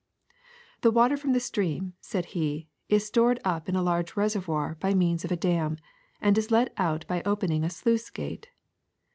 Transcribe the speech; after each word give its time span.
^^The 0.81 0.91
water 0.91 1.15
from 1.15 1.33
the 1.33 1.39
stream,'' 1.39 1.93
said 2.01 2.25
he, 2.33 2.67
^4s 2.89 3.01
stored 3.01 3.39
up 3.43 3.69
in 3.69 3.75
a 3.75 3.83
large 3.83 4.17
reservoir 4.17 4.75
by 4.79 4.95
means 4.95 5.23
of 5.23 5.31
a 5.31 5.37
dam, 5.37 5.77
and 6.19 6.35
is 6.39 6.49
let 6.49 6.73
out 6.75 7.05
by 7.07 7.21
opening 7.21 7.63
a 7.63 7.69
sluice 7.69 8.09
gate. 8.09 8.49